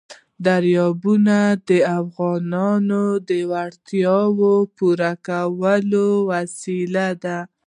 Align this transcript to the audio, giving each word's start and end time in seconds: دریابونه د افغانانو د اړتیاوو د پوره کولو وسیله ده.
دریابونه 0.45 1.37
د 1.69 1.71
افغانانو 2.01 3.03
د 3.29 3.31
اړتیاوو 3.65 4.53
د 4.65 4.67
پوره 4.75 5.11
کولو 5.27 6.07
وسیله 6.31 7.07
ده. 7.23 7.39